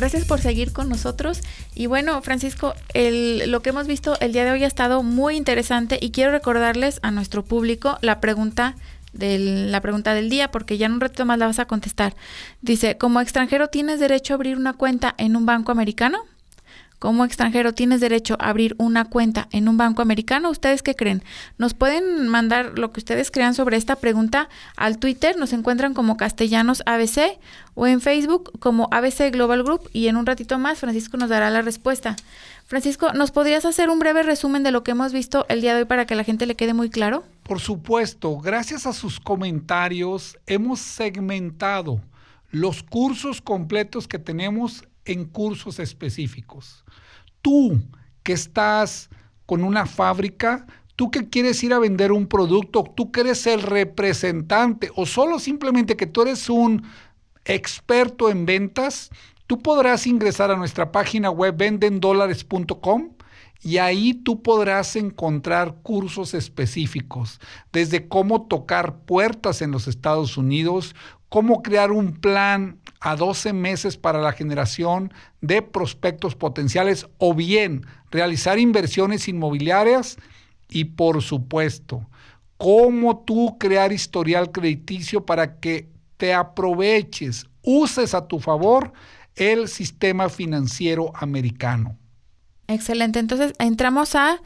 [0.00, 1.42] Gracias por seguir con nosotros.
[1.74, 5.36] Y bueno, Francisco, el, lo que hemos visto el día de hoy ha estado muy
[5.36, 8.76] interesante y quiero recordarles a nuestro público la pregunta
[9.12, 12.16] del, la pregunta del día, porque ya en un rato más la vas a contestar.
[12.62, 16.24] Dice, como extranjero tienes derecho a abrir una cuenta en un banco americano?
[17.00, 20.50] Como extranjero tienes derecho a abrir una cuenta en un banco americano.
[20.50, 21.22] ¿Ustedes qué creen?
[21.56, 25.38] Nos pueden mandar lo que ustedes crean sobre esta pregunta al Twitter.
[25.38, 27.38] Nos encuentran como Castellanos ABC
[27.74, 31.48] o en Facebook como ABC Global Group y en un ratito más Francisco nos dará
[31.48, 32.16] la respuesta.
[32.66, 35.80] Francisco, ¿nos podrías hacer un breve resumen de lo que hemos visto el día de
[35.80, 37.24] hoy para que la gente le quede muy claro?
[37.44, 42.02] Por supuesto, gracias a sus comentarios hemos segmentado
[42.50, 46.84] los cursos completos que tenemos en cursos específicos.
[47.42, 47.80] Tú
[48.22, 49.10] que estás
[49.46, 53.62] con una fábrica, tú que quieres ir a vender un producto, tú que eres el
[53.62, 56.84] representante o solo simplemente que tú eres un
[57.44, 59.10] experto en ventas,
[59.46, 63.14] tú podrás ingresar a nuestra página web vendendolares.com
[63.62, 67.40] y ahí tú podrás encontrar cursos específicos,
[67.72, 70.94] desde cómo tocar puertas en los Estados Unidos,
[71.30, 77.86] cómo crear un plan a 12 meses para la generación de prospectos potenciales o bien
[78.10, 80.18] realizar inversiones inmobiliarias
[80.68, 82.06] y por supuesto,
[82.58, 88.92] cómo tú crear historial crediticio para que te aproveches, uses a tu favor
[89.36, 91.96] el sistema financiero americano.
[92.66, 94.40] Excelente, entonces entramos a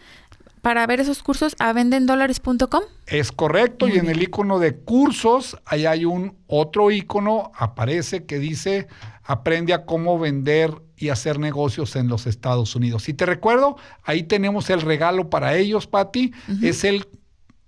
[0.65, 2.83] para ver esos cursos a vendendolares.com.
[3.07, 8.39] Es correcto, y en el icono de cursos, ahí hay un otro icono, aparece que
[8.39, 8.89] dice
[9.25, 13.11] aprende a cómo vender y hacer negocios en los Estados Unidos.
[13.11, 17.07] Y te recuerdo, ahí tenemos el regalo para ellos, Patti, es el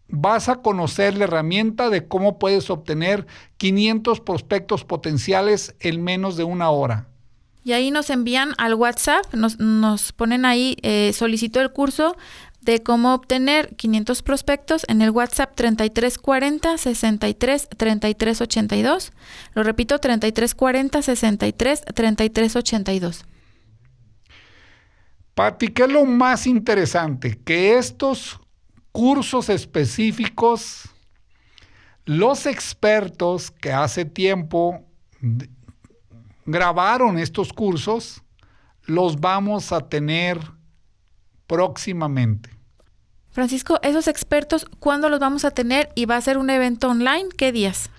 [0.08, 3.27] vas a conocer la herramienta de cómo puedes obtener
[3.58, 7.08] 500 prospectos potenciales en menos de una hora.
[7.66, 12.16] Y ahí nos envían al WhatsApp, nos, nos ponen ahí, eh, solicito el curso,
[12.66, 19.12] de cómo obtener 500 prospectos en el WhatsApp 3340 63 33 82.
[19.54, 23.25] Lo repito, 3340 63 33 82.
[25.34, 27.38] Pati, ¿qué es lo más interesante?
[27.44, 28.41] Que estos
[28.91, 30.88] cursos específicos,
[32.05, 34.84] los expertos que hace tiempo
[36.47, 38.22] grabaron estos cursos,
[38.87, 40.41] los vamos a tener
[41.47, 42.56] próximamente.
[43.36, 45.91] Francisco, esos expertos, ¿cuándo los vamos a tener?
[45.94, 47.26] ¿Y va a ser un evento online?
[47.36, 47.91] ¿Qué días?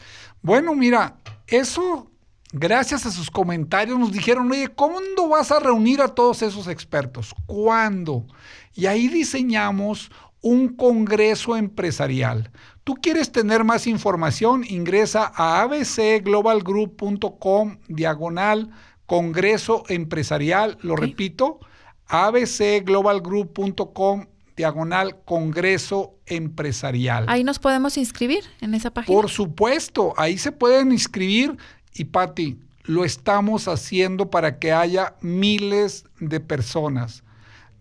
[0.41, 2.09] Bueno, mira, eso,
[2.51, 7.35] gracias a sus comentarios, nos dijeron, oye, ¿cuándo vas a reunir a todos esos expertos?
[7.45, 8.25] ¿Cuándo?
[8.73, 10.09] Y ahí diseñamos
[10.41, 12.49] un congreso empresarial.
[12.83, 14.63] ¿Tú quieres tener más información?
[14.67, 18.71] Ingresa a abcglobalgroup.com diagonal
[19.05, 20.79] congreso empresarial.
[20.81, 21.59] Lo repito,
[22.07, 24.25] abcglobalgroup.com
[24.57, 27.25] diagonal Congreso Empresarial.
[27.29, 29.15] Ahí nos podemos inscribir en esa página.
[29.15, 31.55] Por supuesto, ahí se pueden inscribir
[31.93, 37.23] y Patti, lo estamos haciendo para que haya miles de personas.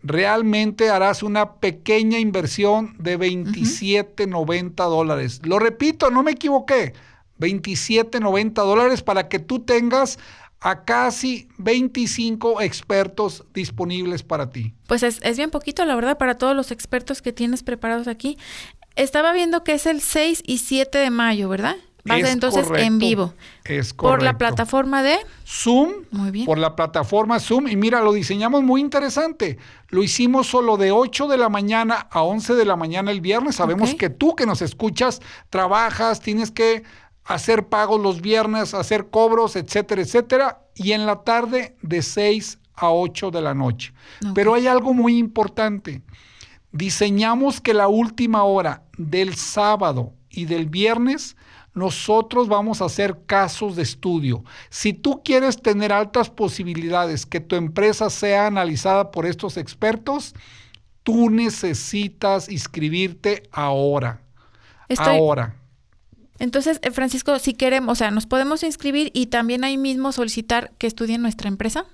[0.02, 5.40] Realmente harás una pequeña inversión de 27.90 dólares.
[5.44, 6.92] Lo repito, no me equivoqué.
[7.40, 10.18] 27.90 dólares para que tú tengas
[10.60, 14.74] a casi 25 expertos disponibles para ti.
[14.86, 18.38] Pues es, bien poquito, la verdad, para todos los expertos que tienes preparados aquí.
[18.96, 21.76] Estaba viendo que es el 6 y 7 de mayo, ¿verdad?
[22.08, 23.34] Va a ser entonces en vivo.
[23.64, 24.18] Es correcto.
[24.18, 26.04] Por la plataforma de Zoom.
[26.12, 26.46] Muy bien.
[26.46, 27.66] Por la plataforma Zoom.
[27.66, 29.58] Y mira, lo diseñamos muy interesante.
[29.88, 33.56] Lo hicimos solo de 8 de la mañana a 11 de la mañana el viernes.
[33.56, 36.84] Sabemos que tú que nos escuchas, trabajas, tienes que
[37.26, 42.90] hacer pagos los viernes, hacer cobros, etcétera, etcétera, y en la tarde de 6 a
[42.92, 43.92] 8 de la noche.
[44.34, 46.02] Pero hay algo muy importante.
[46.72, 51.36] Diseñamos que la última hora del sábado y del viernes
[51.74, 54.44] nosotros vamos a hacer casos de estudio.
[54.70, 60.34] Si tú quieres tener altas posibilidades que tu empresa sea analizada por estos expertos,
[61.02, 64.22] tú necesitas inscribirte ahora.
[64.98, 65.56] ahora.
[66.38, 70.72] Entonces, eh, Francisco, si queremos, o sea, nos podemos inscribir y también ahí mismo solicitar
[70.78, 71.86] que estudien nuestra empresa.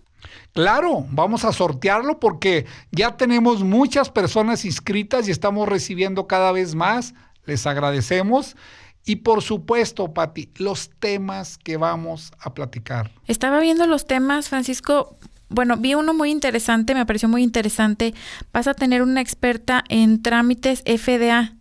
[0.52, 6.74] Claro, vamos a sortearlo porque ya tenemos muchas personas inscritas y estamos recibiendo cada vez
[6.74, 7.14] más.
[7.44, 8.56] Les agradecemos.
[9.04, 13.10] Y por supuesto, Pati, los temas que vamos a platicar.
[13.26, 15.16] Estaba viendo los temas, Francisco.
[15.48, 18.14] Bueno, vi uno muy interesante, me pareció muy interesante.
[18.52, 21.56] Vas a tener una experta en trámites FDA.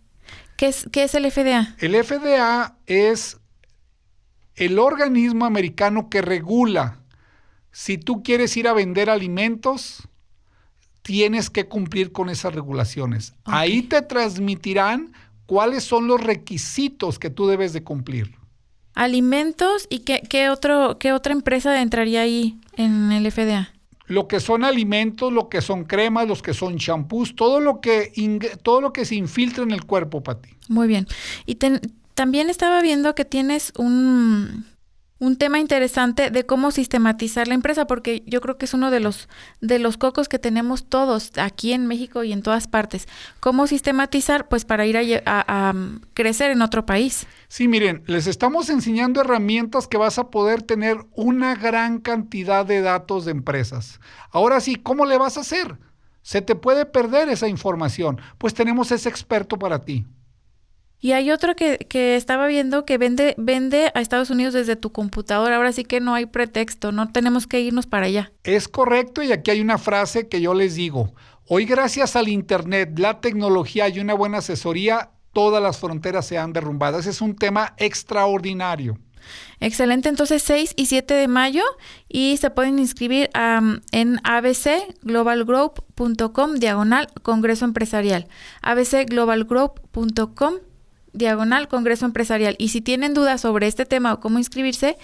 [0.62, 1.74] ¿Qué es, el FDA?
[1.78, 3.38] El FDA es
[4.54, 7.00] el organismo americano que regula
[7.72, 10.08] Si tú quieres ir a vender alimentos,
[11.02, 13.34] tienes que cumplir con esas regulaciones.
[13.42, 15.12] Ahí te transmitirán
[15.46, 18.36] cuáles son los requisitos que tú debes de cumplir.
[18.94, 23.72] Alimentos y qué, qué, otro, qué otra empresa entraría ahí en el FDA.
[24.12, 28.12] Lo que son alimentos, lo que son cremas, los que son champús, todo lo que
[28.62, 30.50] todo lo que se infiltra en el cuerpo para ti.
[30.68, 31.06] Muy bien.
[31.46, 31.56] Y
[32.14, 34.66] también estaba viendo que tienes un
[35.22, 38.98] un tema interesante de cómo sistematizar la empresa, porque yo creo que es uno de
[38.98, 39.28] los,
[39.60, 43.06] de los cocos que tenemos todos aquí en México y en todas partes.
[43.38, 44.48] ¿Cómo sistematizar?
[44.48, 45.74] Pues para ir a, a
[46.14, 47.28] crecer en otro país.
[47.46, 52.80] Sí, miren, les estamos enseñando herramientas que vas a poder tener una gran cantidad de
[52.80, 54.00] datos de empresas.
[54.32, 55.78] Ahora sí, ¿cómo le vas a hacer?
[56.22, 58.20] Se te puede perder esa información.
[58.38, 60.04] Pues tenemos ese experto para ti.
[61.04, 64.92] Y hay otro que, que, estaba viendo que vende, vende a Estados Unidos desde tu
[64.92, 65.56] computadora.
[65.56, 68.30] Ahora sí que no hay pretexto, no tenemos que irnos para allá.
[68.44, 71.12] Es correcto y aquí hay una frase que yo les digo.
[71.48, 76.52] Hoy gracias al Internet, la tecnología y una buena asesoría, todas las fronteras se han
[76.52, 77.00] derrumbado.
[77.00, 78.96] Ese es un tema extraordinario.
[79.58, 81.64] Excelente, entonces 6 y 7 de mayo
[82.08, 88.28] y se pueden inscribir en abcglobalgroup.com diagonal Congreso Empresarial.
[88.62, 90.54] abcglobalgroup.com
[91.12, 92.56] diagonal Congreso Empresarial.
[92.58, 94.96] Y si tienen dudas sobre este tema o cómo inscribirse,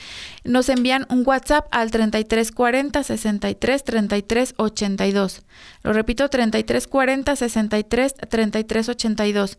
[0.44, 5.43] nos envían un WhatsApp al 3340 63 33 82.
[5.82, 9.58] Lo repito, 3340 63 33 82.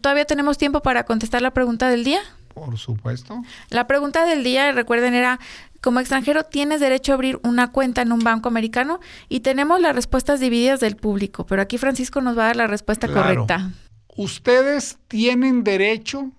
[0.00, 2.20] ¿Todavía tenemos tiempo para contestar la pregunta del día?
[2.52, 3.42] Por supuesto.
[3.70, 5.38] La pregunta del día, recuerden, era,
[5.80, 8.98] como extranjero tienes derecho a abrir una cuenta en un banco americano
[9.28, 12.66] y tenemos las respuestas divididas del público, pero aquí Francisco nos va a dar la
[12.66, 13.70] respuesta correcta
[14.18, 16.32] ustedes tienen derecho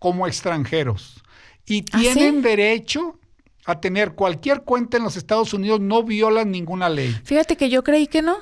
[0.00, 1.22] como extranjeros
[1.64, 3.18] y ¿Ah, tienen derecho
[3.64, 7.16] a tener cualquier cuenta en los Estados Unidos, no violan ninguna ley.
[7.24, 8.38] Fíjate que yo creí que no.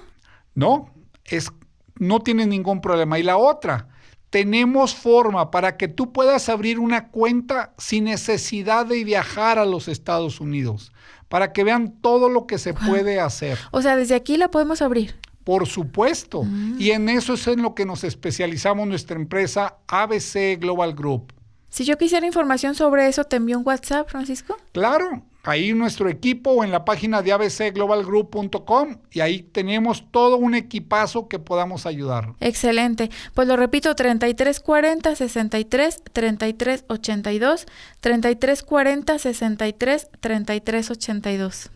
[0.54, 0.90] No,
[1.26, 1.50] es,
[1.96, 3.18] no tienen ningún problema.
[3.18, 3.88] Y la otra,
[4.30, 9.88] tenemos forma para que tú puedas abrir una cuenta sin necesidad de viajar a los
[9.88, 10.92] Estados Unidos,
[11.28, 13.58] para que vean todo lo que se puede hacer.
[13.70, 15.14] O sea, desde aquí la podemos abrir.
[15.48, 16.44] Por supuesto.
[16.44, 16.76] Mm.
[16.78, 21.32] Y en eso es en lo que nos especializamos nuestra empresa ABC Global Group.
[21.70, 24.58] Si yo quisiera información sobre eso, ¿te envío un WhatsApp, Francisco?
[24.72, 30.54] Claro, ahí nuestro equipo o en la página de abcglobalgroup.com y ahí tenemos todo un
[30.54, 32.34] equipazo que podamos ayudar.
[32.40, 33.10] Excelente.
[33.32, 37.66] Pues lo repito, 3340 63 33 82,
[38.02, 41.70] 3340 63 33 82.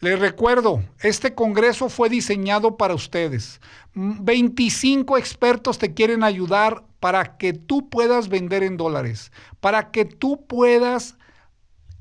[0.00, 3.60] Les recuerdo, este Congreso fue diseñado para ustedes.
[3.94, 10.46] 25 expertos te quieren ayudar para que tú puedas vender en dólares, para que tú
[10.46, 11.16] puedas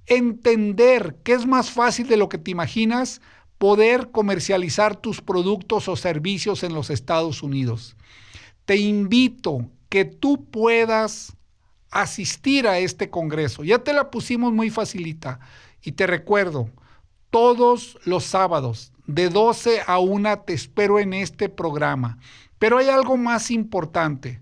[0.06, 3.20] entender que es más fácil de lo que te imaginas
[3.58, 7.96] poder comercializar tus productos o servicios en los Estados Unidos.
[8.66, 11.36] Te invito que tú puedas
[11.90, 13.64] asistir a este Congreso.
[13.64, 15.40] Ya te la pusimos muy facilita
[15.82, 16.70] y te recuerdo,
[17.30, 22.18] todos los sábados, de 12 a 1, te espero en este programa.
[22.60, 24.42] Pero hay algo más importante.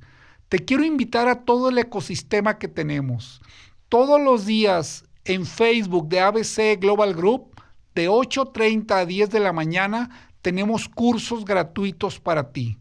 [0.50, 3.42] Te quiero invitar a todo el ecosistema que tenemos.
[3.90, 7.62] Todos los días en Facebook de ABC Global Group,
[7.94, 12.78] de 8.30 a 10 de la mañana, tenemos cursos gratuitos para ti.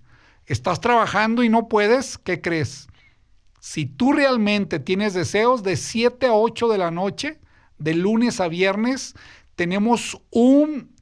[0.47, 2.19] ¿Estás trabajando y no puedes?
[2.19, 2.89] ¿Qué crees?
[3.61, 7.41] Si tú realmente tienes deseos, de 7 a 8 de la noche,
[7.79, 9.15] de lunes a viernes,
[9.57, 10.95] tenemos un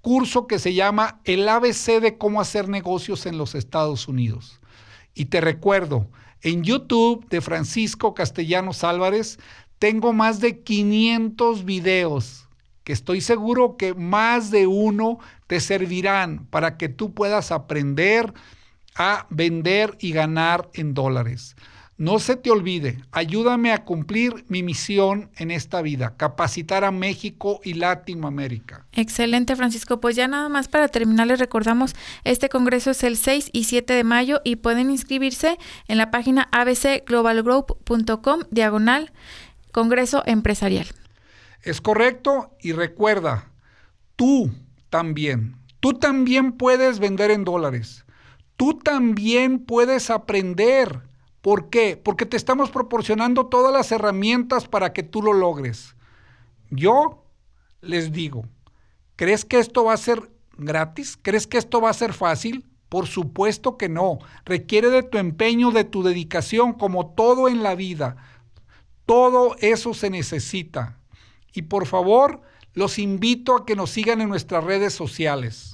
[0.00, 4.60] curso que se llama El ABC de cómo hacer negocios en los Estados Unidos.
[5.14, 6.10] Y te recuerdo,
[6.42, 9.38] en YouTube de Francisco Castellanos Álvarez
[9.78, 12.48] tengo más de 500 videos
[12.84, 18.32] que estoy seguro que más de uno te servirán para que tú puedas aprender
[18.94, 21.56] a vender y ganar en dólares.
[21.96, 27.60] No se te olvide, ayúdame a cumplir mi misión en esta vida, capacitar a México
[27.62, 28.84] y Latinoamérica.
[28.92, 30.00] Excelente, Francisco.
[30.00, 33.92] Pues ya nada más para terminar, les recordamos, este congreso es el 6 y 7
[33.92, 39.12] de mayo y pueden inscribirse en la página abcglobalgroup.com diagonal
[39.70, 40.88] Congreso Empresarial.
[41.62, 43.52] Es correcto y recuerda,
[44.16, 44.50] tú
[44.90, 48.04] también, tú también puedes vender en dólares,
[48.56, 51.13] tú también puedes aprender
[51.44, 52.00] ¿Por qué?
[52.02, 55.94] Porque te estamos proporcionando todas las herramientas para que tú lo logres.
[56.70, 57.26] Yo
[57.82, 58.46] les digo,
[59.14, 61.18] ¿crees que esto va a ser gratis?
[61.20, 62.64] ¿Crees que esto va a ser fácil?
[62.88, 64.20] Por supuesto que no.
[64.46, 68.16] Requiere de tu empeño, de tu dedicación, como todo en la vida.
[69.04, 70.98] Todo eso se necesita.
[71.52, 72.40] Y por favor,
[72.72, 75.73] los invito a que nos sigan en nuestras redes sociales.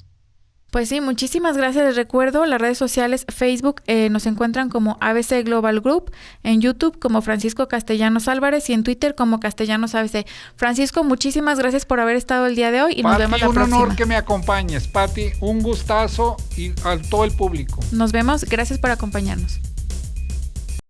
[0.71, 1.85] Pues sí, muchísimas gracias.
[1.85, 6.11] Les recuerdo las redes sociales, Facebook eh, nos encuentran como ABC Global Group,
[6.43, 10.25] en YouTube como Francisco Castellanos Álvarez y en Twitter como Castellanos ABC.
[10.55, 13.53] Francisco, muchísimas gracias por haber estado el día de hoy y nos vemos la un
[13.53, 13.77] próxima.
[13.77, 15.31] Un honor que me acompañes, Patti.
[15.41, 17.81] Un gustazo y a todo el público.
[17.91, 18.45] Nos vemos.
[18.45, 19.59] Gracias por acompañarnos.